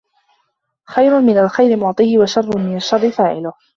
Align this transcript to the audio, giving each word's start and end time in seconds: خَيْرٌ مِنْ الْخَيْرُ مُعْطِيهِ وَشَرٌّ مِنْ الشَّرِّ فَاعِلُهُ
خَيْرٌ 0.87 1.21
مِنْ 1.21 1.37
الْخَيْرُ 1.39 1.77
مُعْطِيهِ 1.77 2.17
وَشَرٌّ 2.17 2.57
مِنْ 2.59 2.75
الشَّرِّ 2.75 3.11
فَاعِلُهُ 3.11 3.53